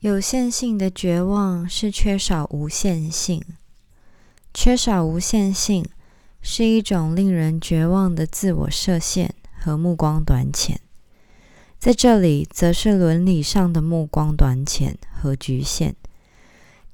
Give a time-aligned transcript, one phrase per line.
[0.00, 3.44] 有限性的绝望是缺少无限性，
[4.54, 5.84] 缺少无限性
[6.40, 10.80] 是一种令人绝望的自我设限和目光短浅。
[11.78, 15.94] 在这里，则是伦理上的目光短浅和局限。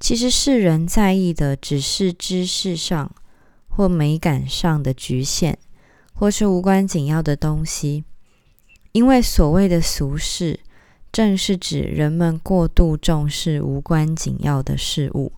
[0.01, 3.15] 其实，世人在意的只是知识上
[3.69, 5.57] 或美感上的局限，
[6.11, 8.03] 或是无关紧要的东西，
[8.91, 10.59] 因为所谓的俗世。
[11.17, 15.31] 正是指人们过度重视无关紧要的事物。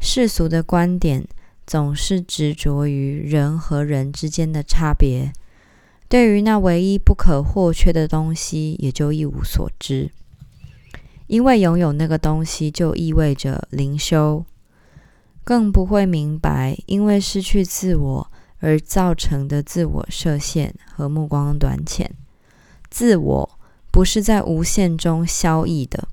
[0.00, 1.24] 世俗的观点
[1.64, 5.32] 总是执着于人和人之间的差别，
[6.08, 10.10] 对于那唯一不可或缺的东西也就一无所知。
[11.28, 14.44] 因为拥有那个东西就意味着灵修，
[15.44, 22.12] 更不会明白因为失去自我而造成的自我设限和目光短浅。
[22.90, 23.57] 自我。
[23.98, 26.06] 不是在无限中消逸的，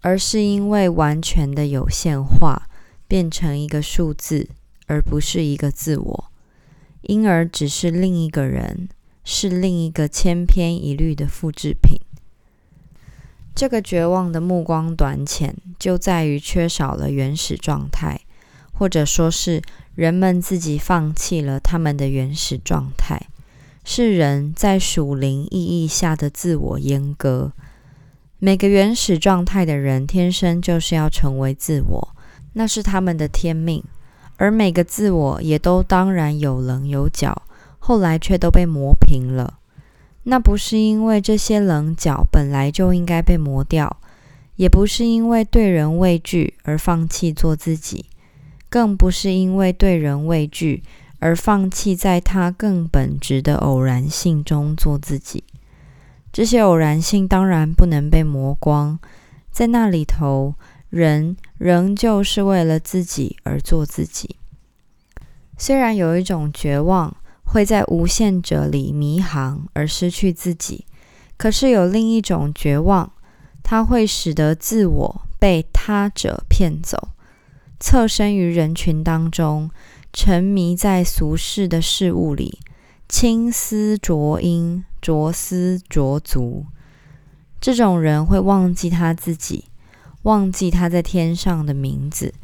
[0.00, 2.68] 而是因为完全的有限化，
[3.06, 4.48] 变成一个数字，
[4.88, 6.32] 而不是一个自我，
[7.02, 8.88] 因而只是另一个人，
[9.22, 12.00] 是另一个千篇一律的复制品。
[13.54, 18.22] 这个绝望的目光短浅，就在于缺少了原始状态，
[18.72, 19.62] 或者说是
[19.94, 23.28] 人们自己放弃了他们的原始状态。
[23.84, 27.52] 是人在属灵意义下的自我阉割。
[28.38, 32.08] 每个原始状态的人天生就是要成为自我，
[32.54, 33.82] 那是他们的天命。
[34.36, 37.42] 而每个自我也都当然有棱有角，
[37.78, 39.58] 后来却都被磨平了。
[40.24, 43.98] 那不是因为这些棱角本来就应该被磨掉，
[44.56, 48.06] 也不是因为对人畏惧而放弃做自己，
[48.68, 50.82] 更不是因为对人畏惧。
[51.22, 55.44] 而放弃在他更本质的偶然性中做自己，
[56.32, 58.98] 这些偶然性当然不能被磨光。
[59.52, 60.56] 在那里头，
[60.90, 64.34] 人仍旧是为了自己而做自己。
[65.56, 70.86] 虽然有一种绝望会在无限者里迷航而失去自己，
[71.36, 73.12] 可是有另一种绝望，
[73.62, 77.10] 它会使得自我被他者骗走，
[77.78, 79.70] 侧身于人群当中。
[80.12, 82.60] 沉迷在俗世的事物里，
[83.08, 86.66] 青思浊音，浊思浊足。
[87.60, 89.64] 这种人会忘记他自己，
[90.22, 92.34] 忘记他在天上的名字，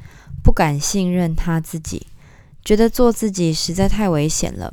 [0.43, 2.07] 不敢信任他自己，
[2.65, 4.73] 觉得做自己实在太危险了，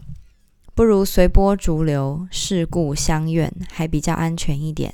[0.73, 4.93] 不如随波逐流，世故相愿，还比较安全一点。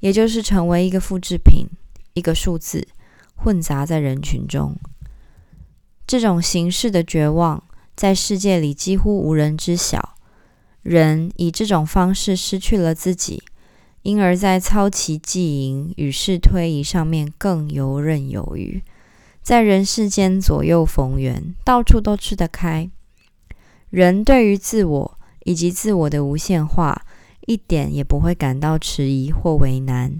[0.00, 1.66] 也就是成为一个复制品，
[2.12, 2.86] 一个数字，
[3.34, 4.76] 混杂在人群中。
[6.06, 7.64] 这种形式的绝望，
[7.96, 10.14] 在世界里几乎无人知晓。
[10.82, 13.42] 人以这种方式失去了自己，
[14.02, 18.80] 因而，在操其技营与世推移上面更游刃有余，
[19.42, 22.88] 在人世间左右逢源，到处都吃得开。
[23.90, 27.04] 人对于自我以及自我的无限化，
[27.46, 30.16] 一点也不会感到迟疑或为难。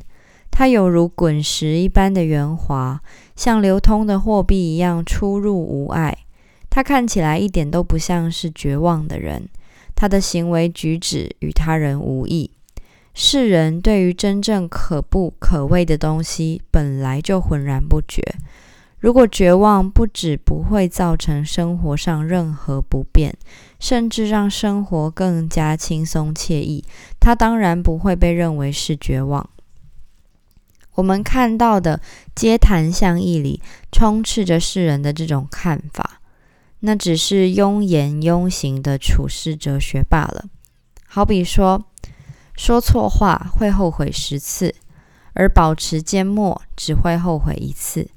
[0.59, 3.03] 它犹如滚石一般的圆滑，
[3.37, 6.17] 像流通的货币一样出入无碍。
[6.71, 9.51] 他看起来一点都不像是绝望的人，
[9.95, 12.51] 他的行为举止与他人无异。
[13.13, 18.23] 世人对于真正可不可畏的东西，本来就浑然不觉。
[18.99, 23.37] 如果绝望不止不会造成生活上任何不便，
[23.79, 26.83] 甚至让生活更加轻松惬意，
[27.21, 29.51] 他当然不会被认为是绝望。
[30.97, 32.01] 我们看到的
[32.35, 36.21] 街谈巷议里充斥着世人的这种看法，
[36.81, 40.47] 那只是庸言庸行的处世哲学罢了。
[41.07, 41.85] 好比说，
[42.57, 44.75] 说错话会后悔十次，
[45.35, 48.09] 而保持缄默只会后悔一次。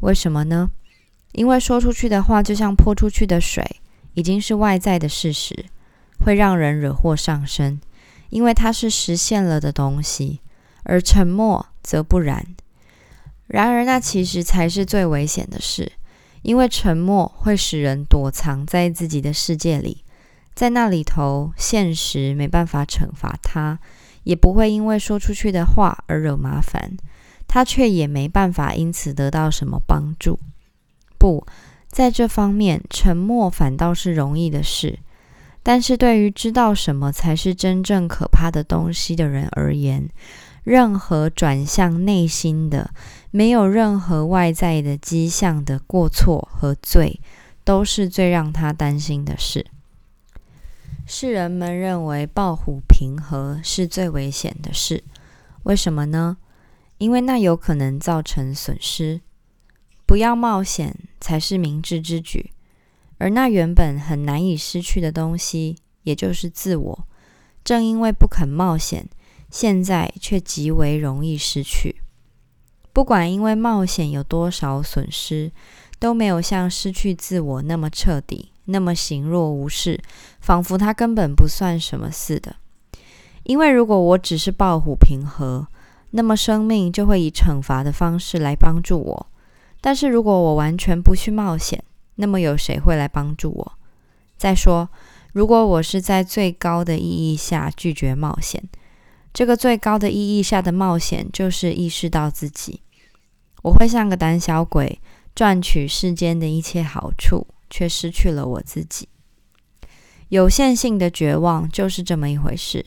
[0.00, 0.70] 为什么呢？
[1.32, 3.80] 因为说出去的话就像泼出去的水，
[4.14, 5.66] 已经是外在的事实，
[6.24, 7.80] 会让人惹祸上身，
[8.30, 10.40] 因为它是实现了的东西。
[10.84, 12.44] 而沉默则不然。
[13.46, 15.92] 然而，那其实才是最危险的事，
[16.42, 20.02] 因为沉默会使人躲藏在自己的世界里，
[20.54, 23.78] 在那里头，现实没办法惩罚他，
[24.22, 26.96] 也不会因为说出去的话而惹麻烦，
[27.46, 30.40] 他却也没办法因此得到什么帮助。
[31.18, 31.46] 不
[31.88, 34.98] 在这方面，沉默反倒是容易的事。
[35.62, 40.08] 但是对于知道什么才是真正可怕的东西的人而言，
[40.64, 42.90] 任何转向内心的、
[43.30, 47.20] 没有任何外在的迹象的过错和罪，
[47.62, 49.66] 都是最让他担心的事。
[51.06, 55.04] 世人们认为抱虎平和是最危险的事，
[55.64, 56.38] 为什么呢？
[56.96, 59.20] 因为那有可能造成损失。
[60.06, 62.52] 不要冒险才是明智之举，
[63.18, 67.06] 而那原本很难以失去的东西，也就是自我，
[67.62, 69.08] 正因为不肯冒险，
[69.54, 71.94] 现在却极为容易失去。
[72.92, 75.52] 不管因为冒险有多少损失，
[76.00, 80.02] 都没有像失去自我那么彻底，那么行若无事，
[80.40, 82.56] 仿佛它根本不算什么似的。
[83.44, 85.68] 因为如果我只是抱虎平和，
[86.10, 89.26] 那么生命就会以惩罚的方式来帮助我。
[89.80, 91.80] 但是如果我完全不去冒险，
[92.16, 93.72] 那么有谁会来帮助我？
[94.36, 94.88] 再说，
[95.32, 98.60] 如果我是在最高的意义下拒绝冒险，
[99.34, 102.80] 这个最高的意义下的冒险就是意识到自己，
[103.62, 105.00] 我会像个胆小鬼，
[105.34, 109.08] 赚取世间的一切好处，却失去了我自己。
[110.28, 112.86] 有限性的绝望就是这么一回事。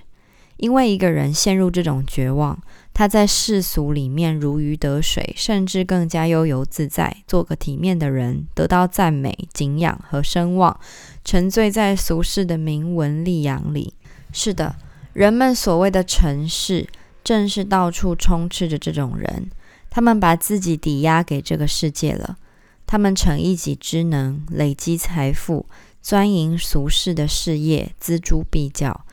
[0.56, 2.60] 因为一个人陷入这种绝望，
[2.92, 10.80] 他在世俗里面如鱼得水，甚至更加悠游自在，做个体面的人，得到赞美、敬仰和声望，
[11.24, 13.94] 沉醉在俗世的名闻利养里。
[14.34, 14.76] 是的，
[15.18, 16.88] 人们所谓的尘世，
[17.24, 19.50] 正是到处充斥着这种人。
[19.90, 22.38] 他们把自己抵押给这个世界了，
[22.86, 25.66] 他们逞一己之能，累积财富，
[26.04, 29.08] 钻营俗世的事业，锱铢必较。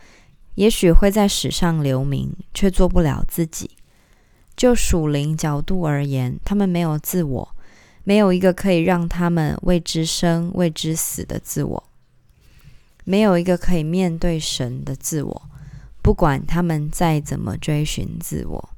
[0.57, 3.71] 也许会在史上留名，却做不了自己。
[4.55, 7.57] 就属灵角度而言，他们没有自我，
[8.03, 11.85] 没有一个可以让他们为之生、为之死的自我，
[13.05, 15.43] 没有一个可以面对神的自我。
[16.05, 18.74] 不管他们再怎么追寻自我。